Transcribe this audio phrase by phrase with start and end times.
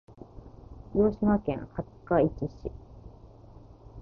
[0.93, 1.69] 広島県
[2.09, 2.71] 廿日市市